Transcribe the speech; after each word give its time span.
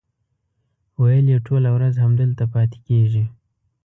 ویل 1.01 1.25
یې 1.33 1.39
ټوله 1.45 1.69
ورځ 1.77 1.93
همدلته 2.05 2.43
پاتې 2.53 2.77
کېږي. 2.87 3.25